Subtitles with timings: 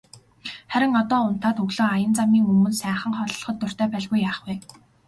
[0.75, 4.53] Харин одоо унтаад өглөө аян замын өмнө сайхан хооллоход дуртай байлгүй яах вэ.